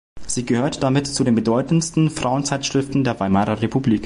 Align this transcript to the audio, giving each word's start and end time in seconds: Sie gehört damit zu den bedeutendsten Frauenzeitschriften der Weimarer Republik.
Sie 0.25 0.47
gehört 0.47 0.81
damit 0.81 1.05
zu 1.05 1.23
den 1.23 1.35
bedeutendsten 1.35 2.09
Frauenzeitschriften 2.09 3.03
der 3.03 3.19
Weimarer 3.19 3.61
Republik. 3.61 3.99